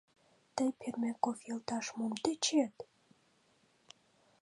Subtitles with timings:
[0.55, 2.75] Тый, Пермяков йолташ, мом тӧчет?